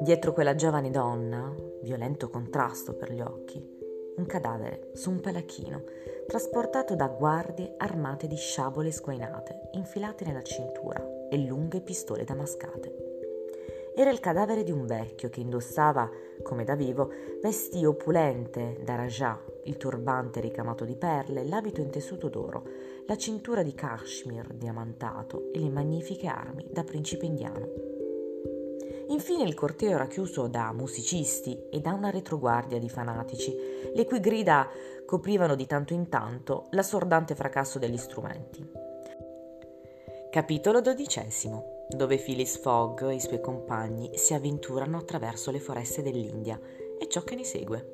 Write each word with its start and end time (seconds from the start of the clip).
Dietro 0.00 0.32
quella 0.32 0.54
giovane 0.54 0.90
donna, 0.90 1.54
violento 1.82 2.28
contrasto 2.28 2.94
per 2.94 3.12
gli 3.12 3.20
occhi, 3.20 3.62
un 4.16 4.26
cadavere 4.26 4.90
su 4.92 5.10
un 5.10 5.20
palacchino, 5.20 5.82
trasportato 6.26 6.94
da 6.94 7.06
guardie 7.06 7.74
armate 7.76 8.26
di 8.26 8.36
sciabole 8.36 8.90
sguainate, 8.90 9.70
infilate 9.72 10.24
nella 10.24 10.42
cintura 10.42 11.28
e 11.30 11.38
lunghe 11.38 11.80
pistole 11.80 12.24
damascate. 12.24 13.06
Era 13.94 14.10
il 14.10 14.20
cadavere 14.20 14.62
di 14.62 14.70
un 14.70 14.86
vecchio 14.86 15.28
che 15.28 15.40
indossava, 15.40 16.08
come 16.42 16.62
da 16.62 16.76
vivo, 16.76 17.10
vesti 17.42 17.84
opulente 17.84 18.80
da 18.84 18.94
Rajah, 18.94 19.42
il 19.64 19.76
turbante 19.76 20.40
ricamato 20.40 20.84
di 20.84 20.94
perle, 20.94 21.44
l'abito 21.44 21.80
in 21.80 21.90
tessuto 21.90 22.28
d'oro, 22.28 22.62
la 23.08 23.16
cintura 23.16 23.62
di 23.62 23.72
cashmere 23.72 24.48
diamantato 24.52 25.50
e 25.54 25.60
le 25.60 25.70
magnifiche 25.70 26.26
armi 26.26 26.66
da 26.70 26.84
principe 26.84 27.24
indiano. 27.24 27.66
Infine 29.08 29.44
il 29.44 29.54
corteo 29.54 29.92
era 29.92 30.06
chiuso 30.06 30.46
da 30.46 30.74
musicisti 30.74 31.58
e 31.70 31.80
da 31.80 31.94
una 31.94 32.10
retroguardia 32.10 32.78
di 32.78 32.90
fanatici, 32.90 33.56
le 33.94 34.04
cui 34.04 34.20
grida 34.20 34.68
coprivano 35.06 35.54
di 35.54 35.64
tanto 35.64 35.94
in 35.94 36.10
tanto 36.10 36.66
l'assordante 36.72 37.34
fracasso 37.34 37.78
degli 37.78 37.96
strumenti. 37.96 38.70
Capitolo 40.30 40.82
dodicesimo, 40.82 41.86
dove 41.88 42.18
Phyllis 42.18 42.58
Fogg 42.58 43.08
e 43.08 43.14
i 43.14 43.20
suoi 43.20 43.40
compagni 43.40 44.18
si 44.18 44.34
avventurano 44.34 44.98
attraverso 44.98 45.50
le 45.50 45.60
foreste 45.60 46.02
dell'India 46.02 46.60
e 46.98 47.08
ciò 47.08 47.22
che 47.22 47.36
ne 47.36 47.44
segue. 47.44 47.88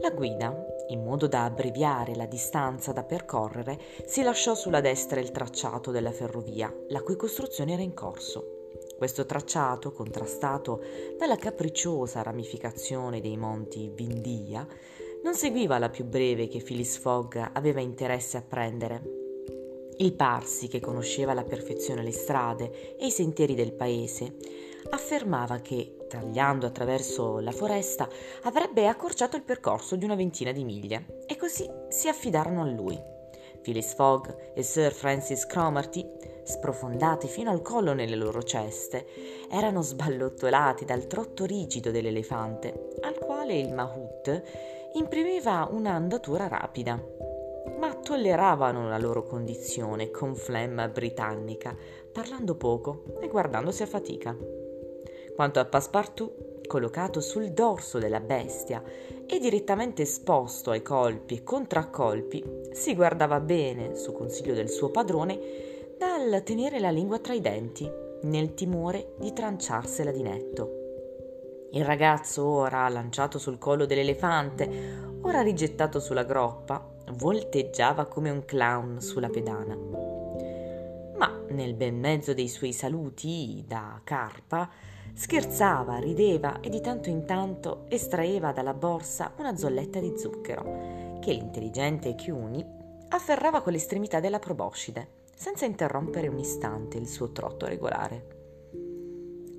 La 0.00 0.10
guida, 0.10 0.69
in 0.90 1.02
modo 1.02 1.26
da 1.26 1.44
abbreviare 1.44 2.14
la 2.14 2.26
distanza 2.26 2.92
da 2.92 3.02
percorrere, 3.02 3.78
si 4.06 4.22
lasciò 4.22 4.54
sulla 4.54 4.80
destra 4.80 5.20
il 5.20 5.30
tracciato 5.30 5.90
della 5.90 6.12
ferrovia, 6.12 6.72
la 6.88 7.02
cui 7.02 7.16
costruzione 7.16 7.72
era 7.72 7.82
in 7.82 7.94
corso. 7.94 8.58
Questo 8.96 9.24
tracciato, 9.24 9.92
contrastato 9.92 10.82
dalla 11.18 11.36
capricciosa 11.36 12.22
ramificazione 12.22 13.20
dei 13.20 13.36
monti 13.36 13.90
Vindia, 13.94 14.66
non 15.22 15.34
seguiva 15.34 15.78
la 15.78 15.88
più 15.90 16.04
breve 16.04 16.48
che 16.48 16.62
Phyllis 16.62 16.98
Fogg 16.98 17.36
aveva 17.52 17.80
interesse 17.80 18.36
a 18.36 18.42
prendere. 18.42 19.18
Il 19.98 20.14
Parsi, 20.14 20.68
che 20.68 20.80
conosceva 20.80 21.32
alla 21.32 21.44
perfezione 21.44 22.02
le 22.02 22.12
strade 22.12 22.96
e 22.96 23.06
i 23.06 23.10
sentieri 23.10 23.54
del 23.54 23.72
paese, 23.72 24.34
affermava 24.90 25.58
che, 25.58 25.94
tagliando 26.10 26.66
attraverso 26.66 27.38
la 27.38 27.52
foresta, 27.52 28.08
avrebbe 28.42 28.88
accorciato 28.88 29.36
il 29.36 29.44
percorso 29.44 29.94
di 29.94 30.04
una 30.04 30.16
ventina 30.16 30.50
di 30.50 30.64
miglia, 30.64 31.00
e 31.24 31.36
così 31.36 31.70
si 31.88 32.08
affidarono 32.08 32.62
a 32.62 32.66
lui. 32.66 33.00
Phyllis 33.62 33.94
Fogg 33.94 34.26
e 34.54 34.62
Sir 34.62 34.92
Francis 34.92 35.46
Cromarty 35.46 36.04
sprofondati 36.42 37.28
fino 37.28 37.50
al 37.50 37.62
collo 37.62 37.92
nelle 37.92 38.16
loro 38.16 38.42
ceste, 38.42 39.06
erano 39.48 39.82
sballottolati 39.82 40.84
dal 40.84 41.06
trotto 41.06 41.44
rigido 41.44 41.92
dell'elefante, 41.92 42.96
al 43.02 43.18
quale 43.18 43.56
il 43.56 43.72
Mahout 43.72 44.42
imprimeva 44.94 45.68
un'andatura 45.70 46.48
rapida. 46.48 47.00
Ma 47.78 47.94
tolleravano 47.94 48.88
la 48.88 48.98
loro 48.98 49.22
condizione 49.22 50.10
con 50.10 50.34
flemma 50.34 50.88
britannica, 50.88 51.76
parlando 52.12 52.56
poco 52.56 53.04
e 53.20 53.28
guardandosi 53.28 53.82
a 53.82 53.86
fatica. 53.86 54.59
Quanto 55.40 55.58
a 55.58 55.64
Passepartout, 55.64 56.66
collocato 56.66 57.22
sul 57.22 57.52
dorso 57.52 57.98
della 57.98 58.20
bestia 58.20 58.82
e 59.24 59.38
direttamente 59.38 60.02
esposto 60.02 60.70
ai 60.70 60.82
colpi 60.82 61.36
e 61.36 61.42
contraccolpi, 61.42 62.44
si 62.72 62.94
guardava 62.94 63.40
bene, 63.40 63.94
su 63.94 64.12
consiglio 64.12 64.52
del 64.52 64.68
suo 64.68 64.90
padrone, 64.90 65.38
dal 65.96 66.42
tenere 66.44 66.78
la 66.78 66.90
lingua 66.90 67.20
tra 67.20 67.32
i 67.32 67.40
denti, 67.40 67.90
nel 68.24 68.52
timore 68.52 69.14
di 69.16 69.32
tranciarsela 69.32 70.10
di 70.10 70.20
netto. 70.20 71.68
Il 71.70 71.86
ragazzo, 71.86 72.44
ora 72.44 72.86
lanciato 72.90 73.38
sul 73.38 73.56
collo 73.56 73.86
dell'elefante, 73.86 74.68
ora 75.22 75.40
rigettato 75.40 76.00
sulla 76.00 76.24
groppa, 76.24 76.86
volteggiava 77.12 78.04
come 78.04 78.28
un 78.28 78.44
clown 78.44 79.00
sulla 79.00 79.30
pedana. 79.30 79.74
Ma 81.16 81.44
nel 81.48 81.72
bel 81.72 81.94
mezzo 81.94 82.34
dei 82.34 82.48
suoi 82.48 82.74
saluti 82.74 83.64
da 83.66 84.02
carpa, 84.04 84.68
scherzava, 85.14 85.98
rideva 85.98 86.60
e 86.60 86.68
di 86.68 86.80
tanto 86.80 87.08
in 87.08 87.24
tanto 87.24 87.84
estraeva 87.88 88.52
dalla 88.52 88.74
borsa 88.74 89.32
una 89.38 89.56
zolletta 89.56 90.00
di 90.00 90.14
zucchero, 90.16 91.18
che 91.20 91.32
l'intelligente 91.32 92.14
Chiuni 92.14 92.64
afferrava 93.08 93.60
con 93.62 93.72
l'estremità 93.72 94.20
della 94.20 94.38
proboscide 94.38 95.18
senza 95.34 95.64
interrompere 95.64 96.28
un 96.28 96.38
istante 96.38 96.98
il 96.98 97.08
suo 97.08 97.32
trotto 97.32 97.66
regolare. 97.66 98.38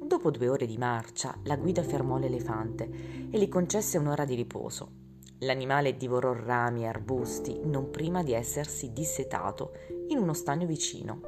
Dopo 0.03 0.29
due 0.29 0.49
ore 0.49 0.65
di 0.65 0.77
marcia, 0.77 1.35
la 1.45 1.55
guida 1.55 1.83
fermò 1.83 2.17
l'elefante 2.17 2.89
e 3.31 3.39
gli 3.39 3.49
concesse 3.49 3.97
un'ora 3.97 4.25
di 4.25 4.35
riposo. 4.35 4.99
L'animale 5.39 5.97
divorò 5.97 6.33
rami 6.33 6.83
e 6.83 6.87
arbusti 6.87 7.61
non 7.63 7.89
prima 7.89 8.21
di 8.21 8.33
essersi 8.33 8.93
dissetato 8.93 9.71
in 10.09 10.19
uno 10.19 10.33
stagno 10.33 10.67
vicino. 10.67 11.21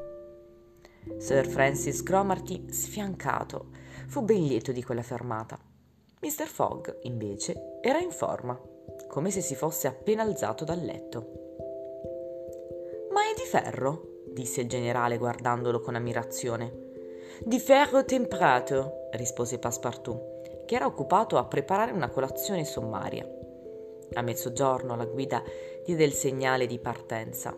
Sir 1.17 1.47
Francis 1.47 2.03
Cromarty, 2.03 2.65
sfiancato, 2.69 3.69
fu 4.07 4.21
ben 4.21 4.43
lieto 4.43 4.71
di 4.71 4.83
quella 4.83 5.01
fermata. 5.01 5.59
Mr. 6.21 6.45
Fogg, 6.45 6.99
invece, 7.01 7.79
era 7.81 7.99
in 7.99 8.11
forma, 8.11 8.59
come 9.07 9.29
se 9.29 9.41
si 9.41 9.55
fosse 9.55 9.87
appena 9.87 10.23
alzato 10.23 10.63
dal 10.63 10.79
letto. 10.79 11.41
Ma 13.11 13.21
è 13.21 13.33
di 13.35 13.45
ferro? 13.45 14.21
disse 14.27 14.61
il 14.61 14.69
generale 14.69 15.17
guardandolo 15.17 15.79
con 15.79 15.95
ammirazione. 15.95 16.91
Di 17.43 17.59
ferro 17.59 18.05
temprato, 18.05 19.09
rispose 19.11 19.59
Passepartout, 19.59 20.65
che 20.65 20.75
era 20.75 20.85
occupato 20.85 21.37
a 21.37 21.45
preparare 21.45 21.91
una 21.91 22.09
colazione 22.09 22.65
sommaria. 22.65 23.27
A 24.13 24.21
mezzogiorno 24.21 24.95
la 24.95 25.05
guida 25.05 25.43
diede 25.85 26.03
il 26.03 26.13
segnale 26.13 26.65
di 26.65 26.79
partenza. 26.79 27.55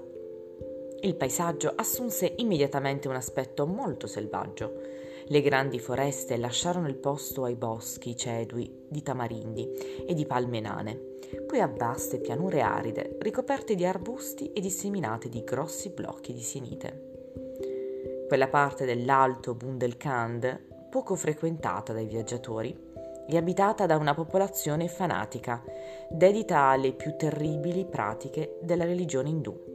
Il 1.01 1.15
paesaggio 1.15 1.71
assunse 1.75 2.33
immediatamente 2.37 3.07
un 3.07 3.15
aspetto 3.15 3.67
molto 3.67 4.07
selvaggio. 4.07 4.84
Le 5.27 5.41
grandi 5.41 5.79
foreste 5.79 6.37
lasciarono 6.37 6.87
il 6.87 6.95
posto 6.95 7.43
ai 7.43 7.55
boschi 7.55 8.15
cedui 8.15 8.71
di 8.87 9.01
tamarindi 9.01 10.05
e 10.07 10.13
di 10.13 10.25
palme 10.25 10.59
nane 10.59 11.13
poi 11.45 11.59
a 11.59 11.67
vaste 11.67 12.19
pianure 12.19 12.61
aride, 12.61 13.17
ricoperte 13.19 13.75
di 13.75 13.85
arbusti 13.85 14.51
e 14.51 14.61
disseminate 14.61 15.29
di 15.29 15.43
grossi 15.43 15.89
blocchi 15.89 16.33
di 16.33 16.41
sienite. 16.41 17.13
Quella 18.27 18.47
parte 18.47 18.85
dell'alto 18.85 19.53
Bundelkhand, 19.53 20.87
poco 20.89 21.15
frequentata 21.15 21.93
dai 21.93 22.07
viaggiatori, 22.07 22.93
è 23.27 23.35
abitata 23.35 23.85
da 23.85 23.97
una 23.97 24.13
popolazione 24.13 24.87
fanatica, 24.87 25.63
dedita 26.09 26.59
alle 26.59 26.93
più 26.93 27.15
terribili 27.15 27.85
pratiche 27.85 28.57
della 28.61 28.85
religione 28.85 29.29
indù. 29.29 29.74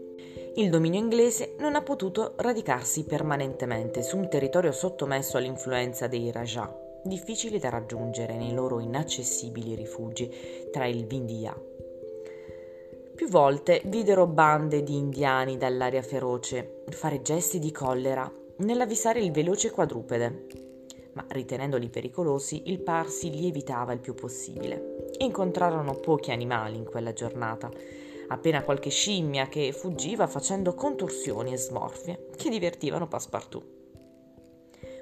Il 0.54 0.68
dominio 0.68 0.98
inglese 0.98 1.54
non 1.58 1.76
ha 1.76 1.82
potuto 1.82 2.34
radicarsi 2.36 3.04
permanentemente 3.04 4.02
su 4.02 4.16
un 4.16 4.28
territorio 4.28 4.72
sottomesso 4.72 5.36
all'influenza 5.36 6.08
dei 6.08 6.32
Rajah 6.32 6.88
difficili 7.02 7.58
da 7.58 7.70
raggiungere 7.70 8.36
nei 8.36 8.52
loro 8.52 8.80
inaccessibili 8.80 9.74
rifugi 9.74 10.30
tra 10.70 10.86
il 10.86 11.06
Vindia. 11.06 11.56
Più 13.14 13.28
volte 13.28 13.80
videro 13.84 14.26
bande 14.26 14.82
di 14.82 14.96
indiani 14.96 15.56
dall'aria 15.56 16.02
feroce 16.02 16.82
fare 16.88 17.22
gesti 17.22 17.58
di 17.58 17.70
collera 17.70 18.30
nell'avvisare 18.56 19.20
il 19.20 19.30
veloce 19.30 19.70
quadrupede, 19.70 20.46
ma 21.12 21.24
ritenendoli 21.28 21.88
pericolosi 21.88 22.62
il 22.66 22.80
Parsi 22.80 23.30
li 23.30 23.46
evitava 23.46 23.92
il 23.92 24.00
più 24.00 24.14
possibile. 24.14 25.08
Incontrarono 25.18 25.94
pochi 25.94 26.30
animali 26.30 26.76
in 26.76 26.84
quella 26.84 27.12
giornata, 27.12 27.70
appena 28.30 28.62
qualche 28.62 28.90
scimmia 28.90 29.48
che 29.48 29.72
fuggiva 29.72 30.26
facendo 30.26 30.74
contorsioni 30.74 31.52
e 31.52 31.56
smorfie 31.56 32.28
che 32.36 32.48
divertivano 32.48 33.06
Passepartout. 33.06 33.78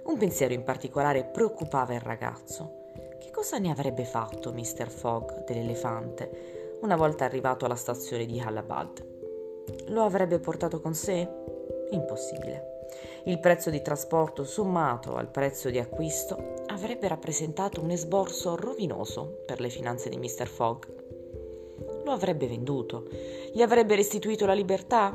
Un 0.05 0.17
pensiero 0.17 0.55
in 0.55 0.65
particolare 0.65 1.25
preoccupava 1.25 1.95
il 1.95 2.01
ragazzo. 2.01 2.87
Che 3.21 3.31
cosa 3.31 3.59
ne 3.59 3.71
avrebbe 3.71 4.05
fatto 4.05 4.53
Mr. 4.53 4.89
Fogg 4.89 5.45
dell'elefante 5.45 6.77
una 6.81 6.97
volta 6.97 7.25
arrivato 7.25 7.65
alla 7.65 7.75
stazione 7.75 8.25
di 8.25 8.41
Allahabad? 8.41 9.05
Lo 9.89 10.05
avrebbe 10.05 10.39
portato 10.39 10.81
con 10.81 10.95
sé? 10.95 11.29
Impossibile. 11.91 12.77
Il 13.25 13.39
prezzo 13.41 13.69
di 13.69 13.83
trasporto 13.83 14.45
sommato 14.45 15.17
al 15.17 15.29
prezzo 15.29 15.69
di 15.69 15.79
acquisto 15.79 16.65
avrebbe 16.69 17.09
rappresentato 17.09 17.83
un 17.83 17.91
esborso 17.91 18.57
rovinoso 18.57 19.43
per 19.45 19.61
le 19.61 19.69
finanze 19.69 20.09
di 20.09 20.17
Mr. 20.17 20.47
Fogg. 20.47 21.08
Lo 22.09 22.15
avrebbe 22.15 22.47
venduto? 22.47 23.07
Gli 23.53 23.61
avrebbe 23.61 23.95
restituito 23.95 24.47
la 24.47 24.55
libertà? 24.55 25.15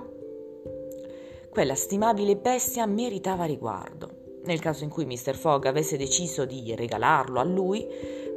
Quella 1.50 1.74
stimabile 1.74 2.36
bestia 2.36 2.86
meritava 2.86 3.46
riguardo 3.46 4.22
nel 4.44 4.60
caso 4.60 4.84
in 4.84 4.90
cui 4.90 5.06
Mr. 5.06 5.36
Fogg 5.36 5.66
avesse 5.66 5.98
deciso 5.98 6.46
di 6.46 6.76
regalarlo 6.76 7.40
a 7.40 7.44
lui, 7.44 7.88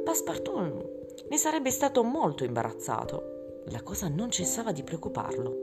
Passepartout 0.03 0.95
ne 1.29 1.37
sarebbe 1.37 1.69
stato 1.69 2.03
molto 2.03 2.45
imbarazzato. 2.45 3.63
La 3.69 3.83
cosa 3.83 4.07
non 4.07 4.31
cessava 4.31 4.71
di 4.71 4.83
preoccuparlo. 4.83 5.55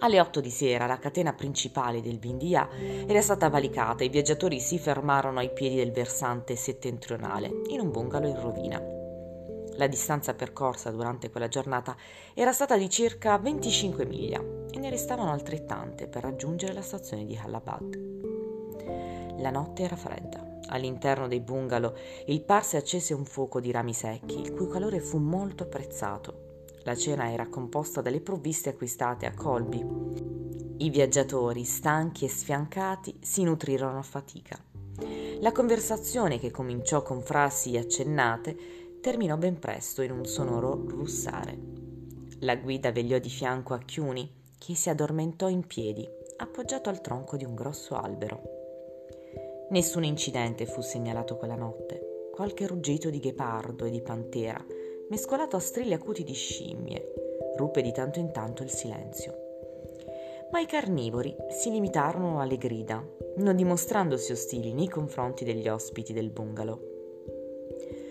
Alle 0.00 0.20
8 0.20 0.40
di 0.40 0.50
sera 0.50 0.86
la 0.86 0.98
catena 0.98 1.32
principale 1.32 2.02
del 2.02 2.18
Vindia 2.18 2.68
era 3.06 3.20
stata 3.20 3.48
valicata 3.48 4.04
e 4.04 4.06
i 4.06 4.10
viaggiatori 4.10 4.60
si 4.60 4.78
fermarono 4.78 5.40
ai 5.40 5.52
piedi 5.52 5.76
del 5.76 5.90
versante 5.90 6.54
settentrionale, 6.54 7.50
in 7.68 7.80
un 7.80 7.90
bungalow 7.90 8.28
in 8.28 8.40
rovina. 8.40 8.97
La 9.78 9.88
distanza 9.88 10.34
percorsa 10.34 10.90
durante 10.90 11.30
quella 11.30 11.48
giornata 11.48 11.96
era 12.34 12.52
stata 12.52 12.76
di 12.76 12.90
circa 12.90 13.38
25 13.38 14.04
miglia 14.04 14.40
e 14.70 14.78
ne 14.78 14.90
restavano 14.90 15.32
altrettante 15.32 16.06
per 16.06 16.22
raggiungere 16.22 16.72
la 16.74 16.82
stazione 16.82 17.24
di 17.24 17.36
Allahabad. 17.36 17.98
La 19.38 19.50
notte 19.50 19.82
era 19.82 19.96
fredda. 19.96 20.46
All'interno 20.66 21.26
dei 21.26 21.40
bungalow 21.40 21.94
il 22.26 22.42
Parse 22.42 22.76
accese 22.76 23.14
un 23.14 23.24
fuoco 23.24 23.58
di 23.58 23.70
rami 23.70 23.94
secchi, 23.94 24.38
il 24.38 24.52
cui 24.52 24.68
calore 24.68 25.00
fu 25.00 25.16
molto 25.16 25.62
apprezzato 25.62 26.48
la 26.88 26.96
cena 26.96 27.30
era 27.30 27.48
composta 27.48 28.00
dalle 28.00 28.22
provviste 28.22 28.70
acquistate 28.70 29.26
a 29.26 29.34
Colby. 29.34 29.84
I 30.78 30.88
viaggiatori, 30.88 31.64
stanchi 31.64 32.24
e 32.24 32.30
sfiancati, 32.30 33.18
si 33.20 33.42
nutrirono 33.42 33.98
a 33.98 34.02
fatica. 34.02 34.58
La 35.40 35.52
conversazione, 35.52 36.38
che 36.38 36.50
cominciò 36.50 37.02
con 37.02 37.20
frasi 37.20 37.76
accennate, 37.76 38.56
terminò 39.08 39.38
ben 39.38 39.58
presto 39.58 40.02
in 40.02 40.10
un 40.10 40.26
sonoro 40.26 40.84
russare. 40.86 41.56
La 42.40 42.56
guida 42.56 42.92
vegliò 42.92 43.18
di 43.18 43.30
fianco 43.30 43.72
a 43.72 43.78
Chiuni, 43.78 44.30
che 44.58 44.74
si 44.74 44.90
addormentò 44.90 45.48
in 45.48 45.66
piedi, 45.66 46.06
appoggiato 46.36 46.90
al 46.90 47.00
tronco 47.00 47.38
di 47.38 47.44
un 47.46 47.54
grosso 47.54 47.94
albero. 47.94 48.42
Nessun 49.70 50.04
incidente 50.04 50.66
fu 50.66 50.82
segnalato 50.82 51.38
quella 51.38 51.54
notte. 51.54 52.28
Qualche 52.34 52.66
ruggito 52.66 53.08
di 53.08 53.18
ghepardo 53.18 53.86
e 53.86 53.90
di 53.90 54.02
pantera 54.02 54.62
mescolato 55.08 55.56
a 55.56 55.60
strilli 55.60 55.94
acuti 55.94 56.22
di 56.22 56.34
scimmie, 56.34 57.54
ruppe 57.56 57.80
di 57.80 57.92
tanto 57.92 58.18
in 58.18 58.30
tanto 58.30 58.62
il 58.62 58.68
silenzio. 58.68 59.32
Ma 60.50 60.60
i 60.60 60.66
carnivori 60.66 61.34
si 61.48 61.70
limitarono 61.70 62.42
alle 62.42 62.58
grida, 62.58 63.02
non 63.36 63.56
dimostrandosi 63.56 64.32
ostili 64.32 64.74
nei 64.74 64.88
confronti 64.88 65.46
degli 65.46 65.66
ospiti 65.66 66.12
del 66.12 66.28
bungalow. 66.28 66.96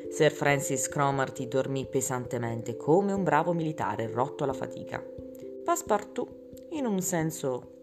Sir 0.09 0.31
Francis 0.31 0.87
Cromarty 0.87 1.47
dormì 1.47 1.85
pesantemente 1.85 2.75
come 2.75 3.11
un 3.11 3.23
bravo 3.23 3.53
militare 3.53 4.07
rotto 4.07 4.43
alla 4.43 4.53
fatica. 4.53 5.03
Passepartout, 5.63 6.29
in 6.69 6.85
un 6.85 7.01
senso 7.01 7.75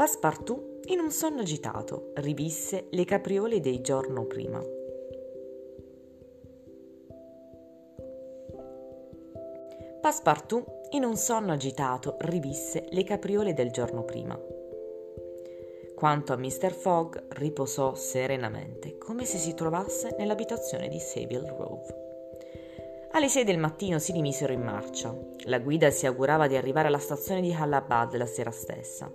Passepartout 0.00 0.86
in 0.86 0.98
un 0.98 1.10
sonno 1.10 1.40
agitato 1.40 2.12
rivisse 2.14 2.86
le 2.88 3.04
capriole 3.04 3.60
del 3.60 3.80
giorno 3.80 4.24
prima. 4.24 4.58
Passepartout, 10.00 10.66
in 10.92 11.04
un 11.04 11.16
sonno 11.16 11.52
agitato, 11.52 12.16
rivisse 12.20 12.86
le 12.88 13.04
capriole 13.04 13.52
del 13.52 13.70
giorno 13.70 14.02
prima. 14.04 14.59
Quanto 16.00 16.32
a 16.32 16.36
Mr. 16.38 16.72
Fogg, 16.72 17.14
riposò 17.34 17.94
serenamente, 17.94 18.96
come 18.96 19.26
se 19.26 19.36
si 19.36 19.52
trovasse 19.52 20.14
nell'abitazione 20.16 20.88
di 20.88 20.98
Savile 20.98 21.54
Grove. 21.54 23.08
Alle 23.10 23.28
sei 23.28 23.44
del 23.44 23.58
mattino 23.58 23.98
si 23.98 24.12
rimisero 24.12 24.54
in 24.54 24.62
marcia. 24.62 25.14
La 25.44 25.58
guida 25.58 25.90
si 25.90 26.06
augurava 26.06 26.46
di 26.46 26.56
arrivare 26.56 26.88
alla 26.88 26.98
stazione 26.98 27.42
di 27.42 27.52
Allahabad 27.52 28.16
la 28.16 28.24
sera 28.24 28.50
stessa. 28.50 29.12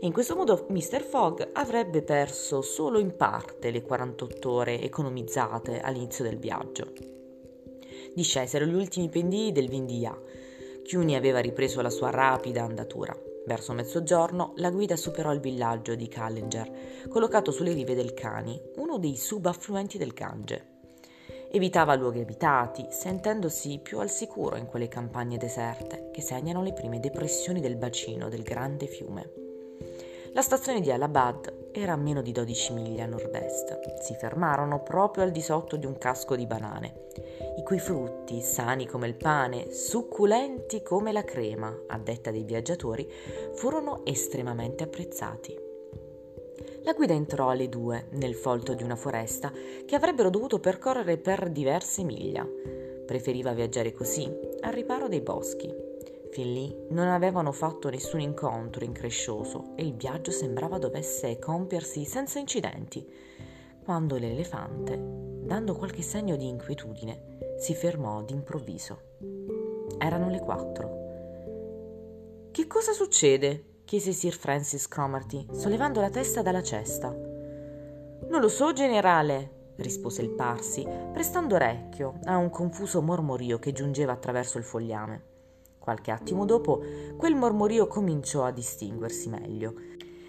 In 0.00 0.12
questo 0.14 0.34
modo 0.34 0.64
Mr. 0.70 1.02
Fogg 1.02 1.50
avrebbe 1.52 2.00
perso 2.00 2.62
solo 2.62 2.98
in 2.98 3.14
parte 3.14 3.70
le 3.70 3.82
48 3.82 4.50
ore 4.50 4.80
economizzate 4.80 5.82
all'inizio 5.82 6.24
del 6.24 6.38
viaggio. 6.38 6.94
Discesero 8.14 8.64
gli 8.64 8.72
ultimi 8.72 9.10
pendii 9.10 9.52
del 9.52 9.68
Vindia. 9.68 10.18
Chiuni 10.82 11.14
aveva 11.14 11.40
ripreso 11.40 11.82
la 11.82 11.90
sua 11.90 12.08
rapida 12.08 12.62
andatura. 12.62 13.14
Verso 13.44 13.72
mezzogiorno 13.72 14.52
la 14.56 14.70
guida 14.70 14.96
superò 14.96 15.32
il 15.32 15.40
villaggio 15.40 15.94
di 15.94 16.08
Callinger, 16.08 17.08
collocato 17.08 17.50
sulle 17.50 17.72
rive 17.72 17.94
del 17.94 18.14
Cani, 18.14 18.60
uno 18.76 18.98
dei 18.98 19.16
subaffluenti 19.16 19.98
del 19.98 20.12
Gange. 20.12 20.70
Evitava 21.50 21.94
luoghi 21.94 22.20
abitati, 22.20 22.86
sentendosi 22.90 23.80
più 23.82 23.98
al 23.98 24.10
sicuro 24.10 24.56
in 24.56 24.66
quelle 24.66 24.88
campagne 24.88 25.36
deserte 25.36 26.10
che 26.12 26.22
segnano 26.22 26.62
le 26.62 26.72
prime 26.72 27.00
depressioni 27.00 27.60
del 27.60 27.76
bacino 27.76 28.28
del 28.28 28.42
grande 28.42 28.86
fiume. 28.86 29.41
La 30.34 30.40
stazione 30.40 30.80
di 30.80 30.90
Allahabad 30.90 31.70
era 31.72 31.92
a 31.92 31.96
meno 31.96 32.22
di 32.22 32.32
12 32.32 32.72
miglia 32.72 33.04
a 33.04 33.06
nord-est. 33.06 34.00
Si 34.00 34.14
fermarono 34.14 34.82
proprio 34.82 35.24
al 35.24 35.30
di 35.30 35.42
sotto 35.42 35.76
di 35.76 35.84
un 35.84 35.98
casco 35.98 36.36
di 36.36 36.46
banane, 36.46 37.08
i 37.58 37.62
cui 37.62 37.78
frutti, 37.78 38.40
sani 38.40 38.86
come 38.86 39.08
il 39.08 39.14
pane, 39.14 39.70
succulenti 39.70 40.82
come 40.82 41.12
la 41.12 41.22
crema, 41.22 41.82
a 41.86 41.98
detta 41.98 42.30
dei 42.30 42.44
viaggiatori, 42.44 43.06
furono 43.52 44.06
estremamente 44.06 44.84
apprezzati. 44.84 45.54
La 46.84 46.94
guida 46.94 47.12
entrò 47.12 47.50
alle 47.50 47.68
due 47.68 48.06
nel 48.12 48.34
folto 48.34 48.72
di 48.72 48.82
una 48.82 48.96
foresta 48.96 49.52
che 49.84 49.94
avrebbero 49.94 50.30
dovuto 50.30 50.60
percorrere 50.60 51.18
per 51.18 51.50
diverse 51.50 52.04
miglia. 52.04 52.48
Preferiva 53.04 53.52
viaggiare 53.52 53.92
così, 53.92 54.34
al 54.60 54.72
riparo 54.72 55.08
dei 55.08 55.20
boschi, 55.20 55.81
Fin 56.32 56.50
lì 56.50 56.74
non 56.88 57.08
avevano 57.08 57.52
fatto 57.52 57.90
nessun 57.90 58.20
incontro 58.20 58.86
increscioso 58.86 59.74
e 59.76 59.84
il 59.84 59.94
viaggio 59.94 60.30
sembrava 60.30 60.78
dovesse 60.78 61.38
compiersi 61.38 62.06
senza 62.06 62.38
incidenti, 62.38 63.06
quando 63.84 64.16
l'elefante, 64.16 64.98
dando 64.98 65.74
qualche 65.74 66.00
segno 66.00 66.36
di 66.36 66.48
inquietudine, 66.48 67.56
si 67.58 67.74
fermò 67.74 68.22
d'improvviso. 68.22 68.98
Erano 69.98 70.30
le 70.30 70.40
quattro. 70.40 71.00
Che 72.50 72.66
cosa 72.66 72.92
succede? 72.92 73.80
chiese 73.84 74.12
Sir 74.12 74.32
Francis 74.32 74.88
Cromarty, 74.88 75.48
sollevando 75.52 76.00
la 76.00 76.08
testa 76.08 76.40
dalla 76.40 76.62
cesta. 76.62 77.10
Non 77.10 78.40
lo 78.40 78.48
so, 78.48 78.72
generale, 78.72 79.74
rispose 79.76 80.22
il 80.22 80.30
Parsi, 80.30 80.88
prestando 81.12 81.56
orecchio 81.56 82.20
a 82.24 82.38
un 82.38 82.48
confuso 82.48 83.02
mormorio 83.02 83.58
che 83.58 83.72
giungeva 83.72 84.12
attraverso 84.12 84.56
il 84.56 84.64
fogliame. 84.64 85.31
Qualche 85.82 86.12
attimo 86.12 86.44
dopo, 86.44 86.80
quel 87.16 87.34
mormorio 87.34 87.88
cominciò 87.88 88.44
a 88.44 88.52
distinguersi 88.52 89.28
meglio. 89.28 89.74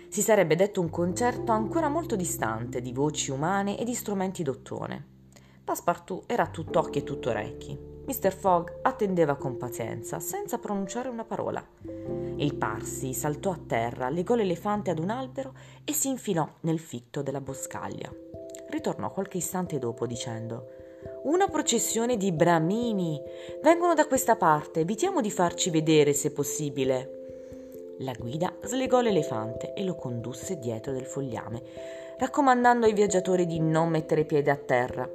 Si 0.09 0.23
sarebbe 0.23 0.55
detto 0.55 0.81
un 0.81 0.89
concerto 0.89 1.51
ancora 1.51 1.89
molto 1.89 2.15
distante 2.15 2.81
di 2.81 2.91
voci 2.91 3.29
umane 3.29 3.77
e 3.77 3.83
di 3.83 3.94
strumenti 3.94 4.41
d'ottone. 4.41 5.05
Passepartout 5.63 6.23
era 6.25 6.47
tutto 6.47 6.79
occhi 6.79 7.00
e 7.00 7.03
tutto 7.03 7.29
orecchi. 7.29 7.77
Mr. 8.05 8.33
Fogg 8.33 8.79
attendeva 8.81 9.35
con 9.35 9.57
pazienza, 9.57 10.19
senza 10.19 10.57
pronunciare 10.57 11.07
una 11.07 11.23
parola. 11.23 11.63
Il 12.38 12.55
Parsi 12.55 13.13
saltò 13.13 13.51
a 13.51 13.59
terra, 13.63 14.10
legò 14.10 14.33
l'elefante 14.33 14.89
ad 14.89 14.98
un 14.98 15.12
albero 15.12 15.53
e 15.83 15.93
si 15.93 16.10
infilò 16.10 16.50
nel 16.62 16.79
fitto 16.79 17.22
della 17.22 17.41
boscaglia. 17.41 18.12
Ritornò 18.69 19.12
qualche 19.12 19.38
istante 19.38 19.77
dopo 19.77 20.07
dicendo 20.07 20.81
una 21.24 21.48
processione 21.48 22.18
di 22.18 22.32
bramini. 22.32 23.22
Vengono 23.62 23.94
da 23.94 24.08
questa 24.08 24.36
parte, 24.36 24.82
evitiamo 24.82 25.22
di 25.22 25.32
farci 25.32 25.70
vedere 25.70 26.13
se 26.13 26.32
possibile. 26.32 27.22
La 28.00 28.13
guida 28.13 28.53
slegò 28.63 29.00
l'elefante 29.00 29.74
e 29.74 29.84
lo 29.84 29.96
condusse 29.96 30.60
dietro 30.60 30.92
del 30.92 31.06
fogliame, 31.06 31.62
raccomandando 32.18 32.86
ai 32.86 32.94
viaggiatori 32.94 33.46
di 33.46 33.60
non 33.60 33.89
mettere 33.89 34.25
piede 34.25 34.51
a 34.51 34.58
terra. 34.58 35.10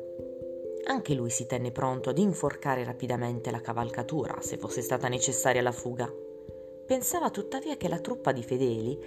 Anche 0.86 1.12
lui 1.14 1.28
si 1.28 1.44
tenne 1.46 1.72
pronto 1.72 2.08
ad 2.08 2.18
inforcare 2.18 2.84
rapidamente 2.84 3.50
la 3.50 3.60
cavalcatura 3.60 4.38
se 4.40 4.56
fosse 4.56 4.80
stata 4.80 5.08
necessaria 5.08 5.60
la 5.60 5.72
fuga. 5.72 6.10
Pensava 6.86 7.28
tuttavia 7.28 7.76
che 7.76 7.88
la 7.88 7.98
truppa 7.98 8.32
di 8.32 8.42
fedeli 8.42 8.98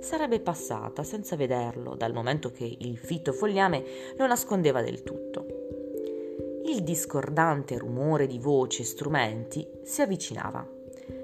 sarebbe 0.00 0.40
passata 0.40 1.02
senza 1.04 1.36
vederlo, 1.36 1.94
dal 1.94 2.12
momento 2.12 2.50
che 2.50 2.76
il 2.78 2.98
fitto 2.98 3.32
fogliame 3.32 3.82
lo 4.18 4.26
nascondeva 4.26 4.82
del 4.82 5.02
tutto 5.02 5.49
il 6.70 6.84
discordante 6.84 7.76
rumore 7.76 8.28
di 8.28 8.38
voci 8.38 8.82
e 8.82 8.84
strumenti 8.84 9.68
si 9.82 10.02
avvicinava. 10.02 10.64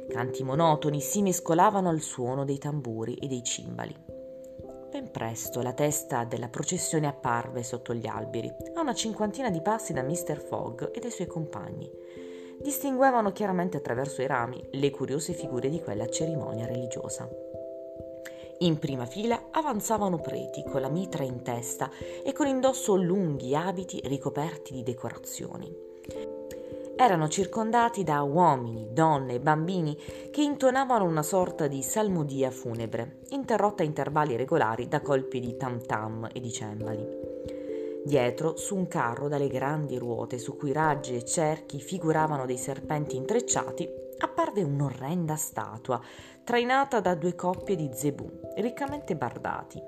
Canti 0.09 0.43
monotoni 0.43 1.01
si 1.01 1.23
mescolavano 1.23 1.89
al 1.89 2.01
suono 2.01 2.45
dei 2.45 2.59
tamburi 2.59 3.15
e 3.15 3.29
dei 3.29 3.45
cimbali. 3.45 3.95
Ben 4.91 5.11
presto 5.13 5.63
la 5.63 5.73
testa 5.73 6.25
della 6.25 6.49
processione 6.49 7.07
apparve 7.07 7.63
sotto 7.63 7.95
gli 7.95 8.09
alberi, 8.09 8.51
a 8.75 8.81
una 8.81 8.95
cinquantina 8.95 9.49
di 9.49 9.63
passi 9.63 9.93
da 9.93 10.03
Mr. 10.03 10.41
Fogg 10.41 10.91
e 10.93 10.99
dai 10.99 11.11
suoi 11.13 11.29
compagni. 11.29 11.89
Distinguevano 12.61 13.31
chiaramente 13.31 13.77
attraverso 13.77 14.23
i 14.23 14.27
rami 14.27 14.61
le 14.73 14.91
curiose 14.91 15.33
figure 15.33 15.69
di 15.69 15.81
quella 15.81 16.09
cerimonia 16.09 16.67
religiosa. 16.67 17.29
In 18.61 18.79
prima 18.79 19.05
fila 19.05 19.49
avanzavano 19.51 20.19
preti 20.19 20.65
con 20.65 20.81
la 20.81 20.89
mitra 20.89 21.23
in 21.23 21.43
testa 21.43 21.91
e 22.25 22.33
con 22.33 22.47
indosso 22.47 22.97
lunghi 22.97 23.55
abiti 23.55 24.01
ricoperti 24.05 24.73
di 24.73 24.83
decorazioni. 24.83 25.71
Erano 26.97 27.29
circondati 27.29 28.03
da 28.03 28.23
uomini, 28.23 28.89
donne 28.91 29.35
e 29.35 29.41
bambini 29.41 29.95
che 30.31 30.41
intonavano 30.41 31.05
una 31.05 31.23
sorta 31.23 31.67
di 31.67 31.83
salmodia 31.83 32.51
funebre, 32.51 33.19
interrotta 33.29 33.83
a 33.83 33.87
intervalli 33.87 34.37
regolari 34.37 34.89
da 34.89 35.03
colpi 35.03 35.39
di 35.39 35.59
tam 35.59 35.85
tam 35.85 36.27
e 36.33 36.41
di 36.41 36.51
cembali. 36.51 37.07
Dietro, 38.07 38.57
su 38.57 38.75
un 38.75 38.89
carro 38.89 39.29
dalle 39.29 39.49
grandi 39.49 39.99
ruote 39.99 40.39
su 40.39 40.57
cui 40.57 40.73
raggi 40.73 41.17
e 41.17 41.25
cerchi 41.27 41.79
figuravano 41.79 42.47
dei 42.47 42.57
serpenti 42.57 43.17
intrecciati, 43.17 44.05
apparve 44.19 44.63
un'orrenda 44.63 45.37
statua, 45.37 46.01
trainata 46.45 47.01
da 47.01 47.15
due 47.15 47.35
coppie 47.35 47.77
di 47.77 47.91
zebù, 47.93 48.29
riccamente 48.57 49.17
bardati. 49.17 49.83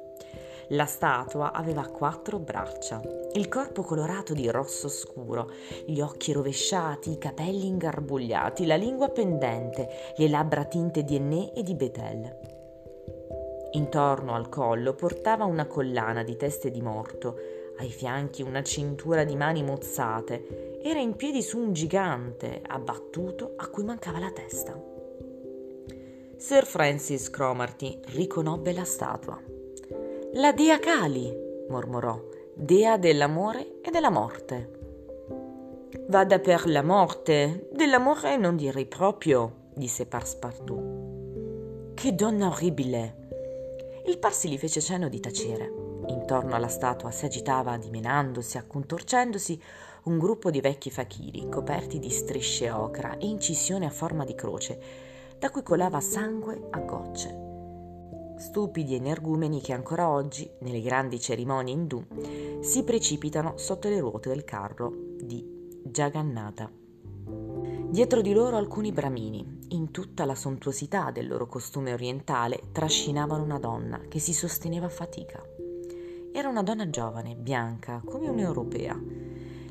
La 0.72 0.84
statua 0.84 1.52
aveva 1.52 1.86
quattro 1.86 2.38
braccia, 2.38 3.00
il 3.32 3.48
corpo 3.48 3.82
colorato 3.82 4.34
di 4.34 4.50
rosso 4.50 4.88
scuro, 4.88 5.50
gli 5.86 6.00
occhi 6.00 6.32
rovesciati, 6.32 7.12
i 7.12 7.18
capelli 7.18 7.66
ingarbugliati, 7.66 8.66
la 8.66 8.76
lingua 8.76 9.08
pendente, 9.08 9.88
le 10.16 10.28
labbra 10.28 10.64
tinte 10.64 11.04
di 11.04 11.16
Ennè 11.16 11.52
e 11.54 11.62
di 11.62 11.74
Betel. 11.74 12.36
Intorno 13.72 14.34
al 14.34 14.48
collo 14.50 14.94
portava 14.94 15.44
una 15.44 15.66
collana 15.66 16.22
di 16.22 16.36
teste 16.36 16.70
di 16.70 16.82
morto, 16.82 17.36
ai 17.78 17.90
fianchi 17.90 18.42
una 18.42 18.62
cintura 18.62 19.24
di 19.24 19.36
mani 19.36 19.62
mozzate. 19.62 20.67
Era 20.80 21.00
in 21.00 21.16
piedi 21.16 21.42
su 21.42 21.58
un 21.58 21.72
gigante 21.72 22.62
abbattuto 22.66 23.54
a 23.56 23.68
cui 23.68 23.82
mancava 23.84 24.18
la 24.18 24.30
testa. 24.30 24.80
Sir 26.36 26.64
Francis 26.64 27.30
Cromarty 27.30 28.00
riconobbe 28.06 28.72
la 28.72 28.84
statua. 28.84 29.40
La 30.34 30.52
dea 30.52 30.78
Kali, 30.78 31.34
mormorò, 31.68 32.22
dea 32.54 32.96
dell'amore 32.96 33.80
e 33.82 33.90
della 33.90 34.10
morte. 34.10 34.76
Vada 36.06 36.38
per 36.38 36.68
la 36.68 36.82
morte, 36.82 37.68
dell'amore 37.72 38.36
non 38.36 38.56
direi 38.56 38.86
proprio, 38.86 39.70
disse 39.74 40.06
Passepartout. 40.06 41.94
Che 41.94 42.14
donna 42.14 42.46
orribile! 42.46 43.26
Il 44.06 44.18
Parsi 44.18 44.48
gli 44.48 44.58
fece 44.58 44.80
cenno 44.80 45.08
di 45.08 45.18
tacere. 45.18 45.72
Intorno 46.06 46.54
alla 46.54 46.68
statua 46.68 47.10
si 47.10 47.24
agitava, 47.24 47.76
dimenandosi, 47.76 48.56
accontorcendosi, 48.56 49.60
un 50.04 50.18
gruppo 50.18 50.50
di 50.50 50.60
vecchi 50.60 50.90
fakiri 50.90 51.48
coperti 51.48 51.98
di 51.98 52.10
strisce 52.10 52.70
ocra 52.70 53.16
e 53.18 53.26
incisioni 53.26 53.84
a 53.84 53.90
forma 53.90 54.24
di 54.24 54.34
croce, 54.34 54.80
da 55.38 55.50
cui 55.50 55.62
colava 55.62 56.00
sangue 56.00 56.68
a 56.70 56.80
gocce. 56.80 57.46
Stupidi 58.38 58.94
energumeni 58.94 59.60
che 59.60 59.72
ancora 59.72 60.08
oggi, 60.08 60.48
nelle 60.60 60.80
grandi 60.80 61.18
cerimonie 61.18 61.74
indù, 61.74 62.02
si 62.60 62.84
precipitano 62.84 63.56
sotto 63.56 63.88
le 63.88 63.98
ruote 63.98 64.28
del 64.28 64.44
carro 64.44 64.92
di 65.20 65.44
Jagannatha. 65.84 66.70
Dietro 67.90 68.20
di 68.20 68.32
loro 68.32 68.56
alcuni 68.56 68.92
bramini, 68.92 69.58
in 69.68 69.90
tutta 69.90 70.24
la 70.24 70.34
sontuosità 70.34 71.10
del 71.10 71.26
loro 71.26 71.46
costume 71.46 71.92
orientale, 71.92 72.60
trascinavano 72.70 73.42
una 73.42 73.58
donna 73.58 74.00
che 74.08 74.18
si 74.18 74.32
sosteneva 74.32 74.86
a 74.86 74.90
fatica. 74.90 75.42
Era 76.32 76.48
una 76.48 76.62
donna 76.62 76.88
giovane, 76.88 77.34
bianca, 77.34 78.00
come 78.04 78.28
un'europea. 78.28 79.00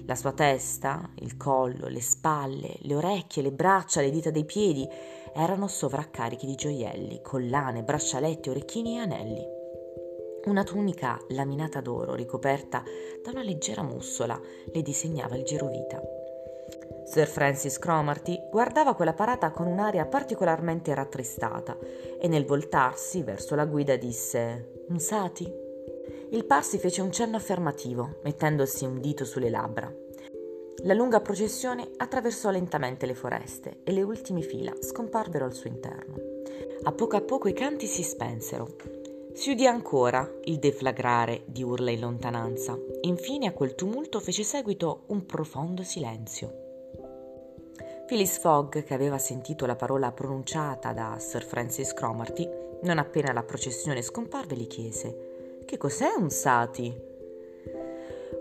La 0.08 0.16
sua 0.16 0.32
testa, 0.32 1.10
il 1.16 1.36
collo, 1.36 1.90
le 1.90 2.00
spalle, 2.00 2.78
le 2.80 2.96
orecchie, 2.96 3.42
le 3.42 3.52
braccia, 3.52 4.00
le 4.00 4.10
dita 4.10 4.32
dei 4.32 4.46
piedi 4.46 4.88
erano 5.36 5.68
sovraccarichi 5.68 6.46
di 6.46 6.56
gioielli, 6.56 7.22
collane, 7.22 7.84
braccialetti, 7.84 8.50
orecchini 8.50 8.96
e 8.96 9.00
anelli. 9.00 9.46
Una 10.46 10.64
tunica 10.64 11.20
laminata 11.32 11.82
d'oro 11.82 12.16
ricoperta 12.16 12.82
da 13.22 13.32
una 13.32 13.44
leggera 13.44 13.84
mussola 13.84 14.40
le 14.72 14.82
disegnava 14.82 15.36
il 15.36 15.44
girovita. 15.44 16.02
Sir 17.04 17.28
Francis 17.28 17.78
Cromarty 17.78 18.48
guardava 18.50 18.96
quella 18.96 19.14
parata 19.14 19.52
con 19.52 19.68
un'aria 19.68 20.06
particolarmente 20.06 20.94
rattristata 20.94 21.78
e 22.18 22.30
nel 22.30 22.46
voltarsi 22.46 23.24
verso 23.24 23.56
la 23.56 23.66
guida 23.66 23.98
disse 23.98 24.86
Un 24.88 25.00
sati? 25.00 25.67
Il 26.30 26.44
Parsi 26.44 26.78
fece 26.78 27.02
un 27.02 27.10
cenno 27.10 27.38
affermativo, 27.38 28.18
mettendosi 28.24 28.84
un 28.84 29.00
dito 29.00 29.24
sulle 29.24 29.50
labbra. 29.50 29.90
La 30.84 30.94
lunga 30.94 31.22
processione 31.22 31.90
attraversò 31.96 32.50
lentamente 32.50 33.06
le 33.06 33.16
foreste 33.16 33.80
e 33.84 33.94
le 33.94 34.02
ultime 34.02 34.42
fila 34.42 34.74
scomparvero 34.78 35.46
al 35.46 35.54
suo 35.54 35.70
interno. 35.70 36.16
A 36.84 36.92
poco 36.92 37.16
a 37.16 37.22
poco 37.22 37.48
i 37.48 37.54
canti 37.54 37.88
si 37.88 38.04
spensero. 38.04 38.76
Si 39.34 39.52
udì 39.52 39.66
ancora 39.66 40.30
il 40.44 40.60
deflagrare 40.60 41.44
di 41.46 41.64
urla 41.64 41.92
in 41.92 42.02
lontananza. 42.02 42.78
Infine 43.02 43.48
a 43.48 43.54
quel 43.54 43.76
tumulto 43.76 44.20
fece 44.20 44.44
seguito 44.44 45.04
un 45.08 45.26
profondo 45.26 45.84
silenzio. 45.84 46.66
Phyllis 48.06 48.38
Fogg, 48.40 48.84
che 48.84 48.94
aveva 48.94 49.18
sentito 49.18 49.66
la 49.66 49.78
parola 49.78 50.12
pronunciata 50.12 50.92
da 50.92 51.18
Sir 51.20 51.46
Francis 51.46 51.94
Cromarty, 51.94 52.50
non 52.82 52.98
appena 52.98 53.32
la 53.32 53.44
processione 53.44 54.02
scomparve, 54.02 54.56
gli 54.56 54.68
chiese 54.68 55.27
che 55.68 55.78
cos'è 55.78 56.14
un 56.18 56.30
sati? 56.30 56.98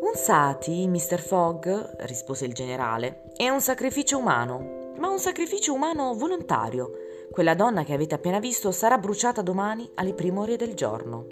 Un 0.00 0.14
sati, 0.14 0.86
Mr. 0.86 1.18
Fogg, 1.18 1.66
rispose 2.04 2.44
il 2.44 2.54
generale, 2.54 3.32
è 3.36 3.48
un 3.48 3.60
sacrificio 3.60 4.16
umano, 4.16 4.92
ma 4.98 5.08
un 5.08 5.18
sacrificio 5.18 5.74
umano 5.74 6.14
volontario. 6.14 6.92
Quella 7.32 7.54
donna 7.54 7.82
che 7.82 7.92
avete 7.92 8.14
appena 8.14 8.38
visto 8.38 8.70
sarà 8.70 8.96
bruciata 8.96 9.42
domani 9.42 9.90
alle 9.94 10.14
prime 10.14 10.38
ore 10.38 10.56
del 10.56 10.74
giorno. 10.74 11.26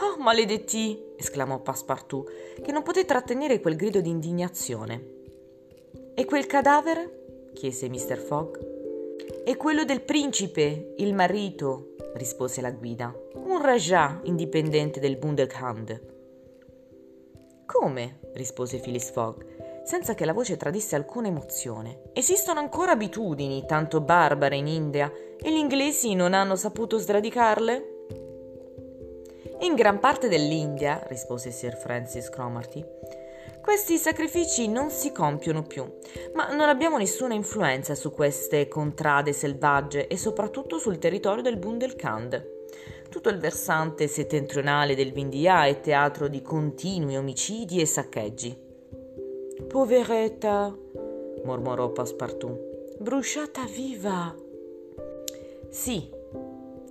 Oh, 0.00 0.16
maledetti! 0.18 1.12
esclamò 1.18 1.60
Passepartout, 1.60 2.62
che 2.62 2.72
non 2.72 2.82
poté 2.82 3.04
trattenere 3.04 3.60
quel 3.60 3.76
grido 3.76 4.00
di 4.00 4.08
indignazione. 4.08 5.16
E 6.14 6.24
quel 6.24 6.46
cadavere? 6.46 7.50
chiese 7.52 7.90
Mr. 7.90 8.16
Fogg. 8.16 9.44
È 9.44 9.54
quello 9.58 9.84
del 9.84 10.00
principe, 10.00 10.94
il 10.96 11.12
marito, 11.12 11.96
rispose 12.14 12.60
la 12.60 12.70
guida. 12.70 13.14
Un 13.34 13.60
Rajah 13.60 14.20
indipendente 14.24 15.00
del 15.00 15.16
Bundelkhand. 15.16 16.16
Come? 17.66 18.20
rispose 18.34 18.78
Phyllis 18.78 19.10
Fogg, 19.10 19.44
senza 19.84 20.14
che 20.14 20.24
la 20.24 20.32
voce 20.32 20.56
tradisse 20.56 20.96
alcuna 20.96 21.28
emozione. 21.28 22.10
Esistono 22.12 22.60
ancora 22.60 22.92
abitudini 22.92 23.64
tanto 23.66 24.00
barbare 24.00 24.56
in 24.56 24.66
India 24.66 25.12
e 25.40 25.52
gli 25.52 25.56
inglesi 25.56 26.14
non 26.14 26.34
hanno 26.34 26.56
saputo 26.56 26.98
sradicarle? 26.98 27.96
In 29.60 29.74
gran 29.74 29.98
parte 29.98 30.28
dell'India, 30.28 31.02
rispose 31.08 31.50
Sir 31.50 31.76
Francis 31.76 32.30
Cromarty, 32.30 32.84
questi 33.68 33.98
sacrifici 33.98 34.66
non 34.66 34.88
si 34.88 35.12
compiono 35.12 35.62
più, 35.62 35.84
ma 36.32 36.48
non 36.54 36.70
abbiamo 36.70 36.96
nessuna 36.96 37.34
influenza 37.34 37.94
su 37.94 38.12
queste 38.12 38.66
contrade 38.66 39.34
selvagge 39.34 40.06
e 40.06 40.16
soprattutto 40.16 40.78
sul 40.78 40.96
territorio 40.96 41.42
del 41.42 41.58
Bundelkhand. 41.58 42.48
Tutto 43.10 43.28
il 43.28 43.36
versante 43.36 44.08
settentrionale 44.08 44.94
del 44.94 45.12
Vindia 45.12 45.66
è 45.66 45.80
teatro 45.80 46.28
di 46.28 46.40
continui 46.40 47.18
omicidi 47.18 47.78
e 47.78 47.84
saccheggi. 47.84 48.58
Poveretta, 49.66 50.74
mormorò 51.44 51.90
Passepartout, 51.90 52.96
bruciata 53.00 53.66
viva. 53.66 54.34
Sì, 55.68 56.08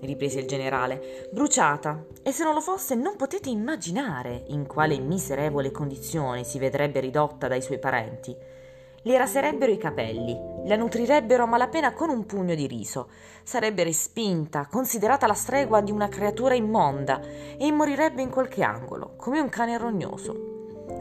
riprese 0.01 0.39
il 0.39 0.47
generale, 0.47 1.29
bruciata, 1.31 2.05
e 2.23 2.31
se 2.31 2.43
non 2.43 2.53
lo 2.53 2.61
fosse 2.61 2.95
non 2.95 3.15
potete 3.15 3.49
immaginare 3.49 4.43
in 4.47 4.67
quale 4.67 4.99
miserevole 4.99 5.71
condizione 5.71 6.43
si 6.43 6.59
vedrebbe 6.59 6.99
ridotta 6.99 7.47
dai 7.47 7.61
suoi 7.61 7.79
parenti. 7.79 8.35
Le 9.03 9.17
raserebbero 9.17 9.71
i 9.71 9.77
capelli, 9.77 10.37
la 10.65 10.75
nutrirebbero 10.75 11.43
a 11.43 11.47
malapena 11.47 11.93
con 11.93 12.09
un 12.09 12.25
pugno 12.25 12.55
di 12.55 12.67
riso, 12.67 13.09
sarebbe 13.43 13.83
respinta, 13.83 14.67
considerata 14.69 15.27
la 15.27 15.33
stregua 15.33 15.81
di 15.81 15.91
una 15.91 16.09
creatura 16.09 16.55
immonda 16.55 17.21
e 17.57 17.71
morirebbe 17.71 18.21
in 18.21 18.29
qualche 18.29 18.63
angolo, 18.63 19.13
come 19.15 19.39
un 19.39 19.49
cane 19.49 19.77
rognoso. 19.77 20.55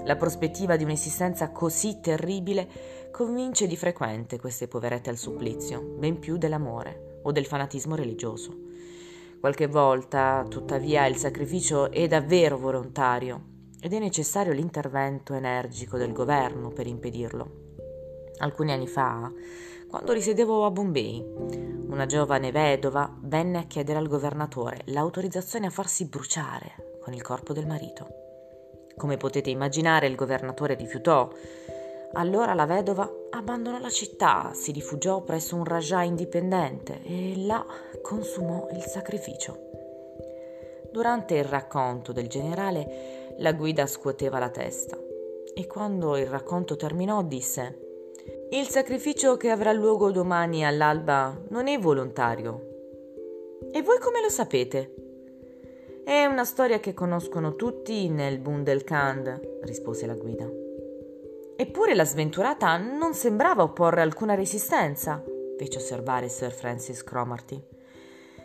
La 0.04 0.14
prospettiva 0.14 0.76
di 0.76 0.84
un'esistenza 0.84 1.50
così 1.50 1.98
terribile 2.00 2.68
convince 3.10 3.66
di 3.66 3.76
frequente 3.76 4.38
queste 4.38 4.68
poverette 4.68 5.10
al 5.10 5.16
supplizio, 5.16 5.80
ben 5.80 6.20
più 6.20 6.36
dell'amore 6.36 7.20
o 7.22 7.32
del 7.32 7.46
fanatismo 7.46 7.96
religioso. 7.96 8.65
Qualche 9.40 9.66
volta, 9.66 10.44
tuttavia, 10.48 11.06
il 11.06 11.16
sacrificio 11.16 11.90
è 11.90 12.06
davvero 12.08 12.58
volontario 12.58 13.54
ed 13.80 13.92
è 13.92 13.98
necessario 13.98 14.52
l'intervento 14.52 15.34
energico 15.34 15.96
del 15.96 16.12
governo 16.12 16.70
per 16.70 16.86
impedirlo. 16.86 17.64
Alcuni 18.38 18.72
anni 18.72 18.86
fa, 18.86 19.30
quando 19.88 20.12
risiedevo 20.12 20.64
a 20.64 20.70
Bombay, 20.70 21.24
una 21.88 22.06
giovane 22.06 22.50
vedova 22.50 23.14
venne 23.20 23.58
a 23.58 23.64
chiedere 23.64 23.98
al 23.98 24.08
governatore 24.08 24.80
l'autorizzazione 24.86 25.66
a 25.66 25.70
farsi 25.70 26.06
bruciare 26.06 26.98
con 27.00 27.14
il 27.14 27.22
corpo 27.22 27.52
del 27.52 27.66
marito. 27.66 28.24
Come 28.96 29.16
potete 29.16 29.50
immaginare, 29.50 30.06
il 30.06 30.16
governatore 30.16 30.74
rifiutò. 30.74 31.30
Allora 32.16 32.54
la 32.54 32.64
vedova 32.64 33.11
abbandonò 33.28 33.78
la 33.78 33.90
città, 33.90 34.52
si 34.54 34.73
rifugiò 34.73 35.20
presso 35.20 35.54
un 35.54 35.64
Rajah 35.64 36.02
indipendente 36.02 37.02
e 37.02 37.35
là 37.44 37.64
consumò 38.00 38.68
il 38.73 38.80
sacrificio. 38.80 39.64
Durante 40.90 41.35
il 41.35 41.44
racconto 41.44 42.12
del 42.12 42.26
generale, 42.26 43.35
la 43.38 43.52
guida 43.52 43.87
scuoteva 43.87 44.38
la 44.38 44.49
testa 44.49 44.99
e 45.54 45.66
quando 45.66 46.16
il 46.16 46.26
racconto 46.26 46.75
terminò 46.76 47.23
disse 47.23 47.80
Il 48.49 48.66
sacrificio 48.66 49.37
che 49.37 49.50
avrà 49.50 49.73
luogo 49.73 50.11
domani 50.11 50.64
all'alba 50.64 51.38
non 51.49 51.68
è 51.68 51.78
volontario. 51.78 53.58
E 53.73 53.82
voi 53.82 53.99
come 53.99 54.23
lo 54.23 54.30
sapete? 54.30 54.94
È 56.02 56.25
una 56.25 56.44
storia 56.46 56.80
che 56.80 56.94
conoscono 56.94 57.56
tutti 57.56 58.08
nel 58.08 58.38
Bundelkand, 58.38 59.58
rispose 59.64 60.06
la 60.06 60.14
guida. 60.14 60.64
Eppure 61.56 61.94
la 61.94 62.04
sventurata 62.04 62.76
non 62.76 63.14
sembrava 63.14 63.62
opporre 63.62 64.02
alcuna 64.02 64.34
resistenza, 64.34 65.22
fece 65.56 65.78
osservare 65.78 66.28
Sir 66.28 66.52
Francis 66.52 67.02
Cromarty. 67.02 67.62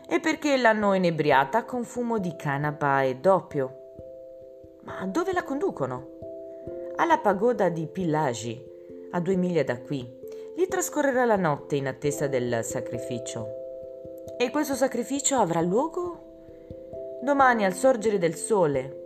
E 0.08 0.20
perché 0.20 0.56
l'hanno 0.58 0.94
inebriata 0.94 1.65
con 1.65 1.84
fumo 1.84 2.20
di 2.20 2.36
canapa 2.38 3.03
e 3.03 3.18
doppio. 3.18 3.77
Ma 4.84 5.06
dove 5.06 5.34
la 5.34 5.44
conducono? 5.44 6.08
Alla 6.96 7.18
pagoda 7.18 7.70
di 7.70 7.86
Pillagi, 7.88 8.63
a 9.12 9.20
due 9.20 9.36
miglia 9.36 9.63
da 9.63 9.80
qui. 9.80 10.20
Lì 10.56 10.68
trascorrerà 10.68 11.25
la 11.25 11.36
notte 11.36 11.75
in 11.75 11.88
attesa 11.88 12.27
del 12.27 12.63
sacrificio. 12.63 13.48
E 14.38 14.50
questo 14.51 14.75
sacrificio 14.75 15.36
avrà 15.36 15.62
luogo 15.62 16.30
domani 17.22 17.65
al 17.65 17.74
sorgere 17.74 18.18
del 18.18 18.36
sole. 18.36 19.00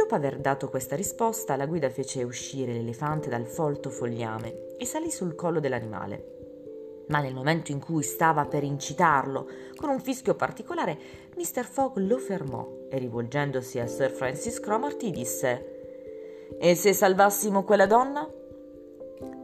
Dopo 0.00 0.14
aver 0.14 0.38
dato 0.38 0.70
questa 0.70 0.96
risposta, 0.96 1.56
la 1.56 1.66
guida 1.66 1.90
fece 1.90 2.22
uscire 2.22 2.72
l'elefante 2.72 3.28
dal 3.28 3.44
folto 3.44 3.90
fogliame 3.90 4.76
e 4.78 4.86
salì 4.86 5.10
sul 5.10 5.34
collo 5.34 5.60
dell'animale. 5.60 7.04
Ma 7.08 7.20
nel 7.20 7.34
momento 7.34 7.70
in 7.70 7.80
cui 7.80 8.02
stava 8.02 8.46
per 8.46 8.64
incitarlo 8.64 9.46
con 9.76 9.90
un 9.90 10.00
fischio 10.00 10.34
particolare, 10.34 10.98
Mr. 11.36 11.66
Fogg 11.66 11.98
lo 11.98 12.16
fermò 12.16 12.66
e 12.88 12.96
rivolgendosi 12.96 13.78
a 13.78 13.86
Sir 13.86 14.10
Francis 14.10 14.58
Cromarty 14.58 15.10
disse: 15.10 16.56
E 16.58 16.74
se 16.74 16.94
salvassimo 16.94 17.62
quella 17.62 17.86
donna? 17.86 18.26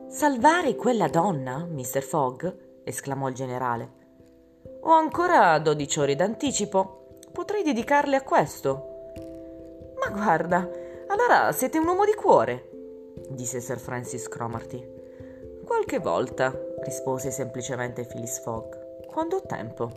Salvare 0.08 0.74
quella 0.74 1.08
donna, 1.08 1.66
Mr. 1.70 2.02
Fogg? 2.02 2.50
esclamò 2.82 3.28
il 3.28 3.34
generale. 3.34 3.90
Ho 4.80 4.92
ancora 4.92 5.58
dodici 5.58 6.00
ore 6.00 6.14
d'anticipo 6.14 7.20
potrei 7.30 7.62
dedicarle 7.62 8.16
a 8.16 8.22
questo. 8.22 8.95
Ma 10.06 10.12
guarda, 10.12 10.70
allora 11.08 11.50
siete 11.50 11.78
un 11.78 11.88
uomo 11.88 12.04
di 12.04 12.14
cuore, 12.14 12.70
disse 13.30 13.60
Sir 13.60 13.80
Francis 13.80 14.28
Cromarty. 14.28 14.94
Qualche 15.64 15.98
volta, 15.98 16.56
rispose 16.84 17.32
semplicemente 17.32 18.04
Phyllis 18.04 18.40
Fogg, 18.40 19.04
quando 19.08 19.38
ho 19.38 19.42
tempo. 19.42 19.90